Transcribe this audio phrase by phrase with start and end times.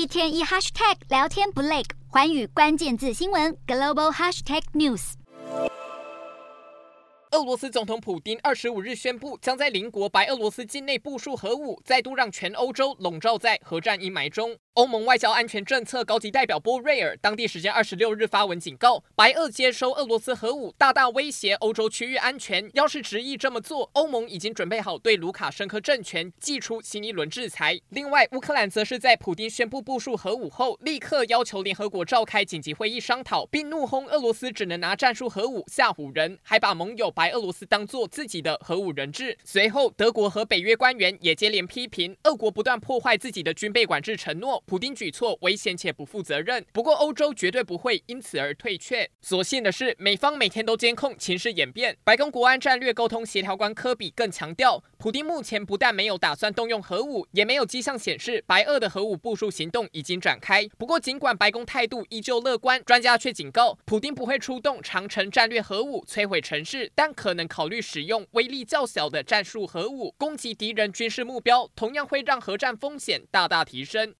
[0.00, 5.12] 一天一 hashtag 聊天不累，环宇关键字新闻 global hashtag news。
[7.32, 14.56] 俄罗斯总统普丁二十五日宣布，将在邻国白俄罗斯境内部署核武，再度让全欧洲笼罩在核战阴霾中。
[14.74, 22.70] 欧盟外交安全政策高级代表波瑞尔当地时间二十六日发文警告，白俄接收俄罗斯核武，大大威胁欧洲区域安全。
[22.74, 27.80] 要是执意这么做，欧盟已经准备好对卢卡申科政权祭出新一轮制裁。
[27.88, 39.36] 另外，乌克兰则是在普丁宣布部署核武后，立刻要求联合国召开紧急会议商讨，并怒轰俄罗斯只能拿战术核武吓唬人，还把盟友白俄罗斯当作自己的核武人质。
[39.44, 44.59] 随后，德国和北约官员也接连批评俄国不断破坏自己的军备管制承诺。
[44.66, 49.10] 普丁举措危险且不负责任，不过欧洲绝对不会因此而退却。
[49.20, 51.96] 所幸的是，美方每天都监控情势演变。
[52.04, 60.68] 白宫国安战略沟通协调官科比更强调，普丁目前不但没有打算动用核武，也没有迹象显示白俄的核武部署行动已经展开。
[60.78, 74.14] 不过，尽管白宫态度依旧乐观，专家却警告，普丁不会出动长城战略核武摧毁城市，但可能考虑使用威力较小的战术核武攻击敌人军事目标，同样会让核战风险大大提升。